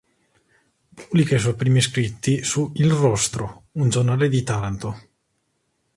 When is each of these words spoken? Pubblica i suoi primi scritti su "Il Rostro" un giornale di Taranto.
Pubblica 0.99 1.35
i 1.35 1.39
suoi 1.39 1.53
primi 1.53 1.79
scritti 1.79 2.43
su 2.43 2.71
"Il 2.77 2.89
Rostro" 2.89 3.65
un 3.73 3.89
giornale 3.89 4.29
di 4.29 4.41
Taranto. 4.41 4.99